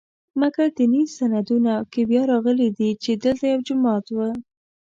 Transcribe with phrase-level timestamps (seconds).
[0.39, 2.69] مګر دیني سندونو کې بیا راغلي
[3.03, 4.17] چې دلته یو جومات و.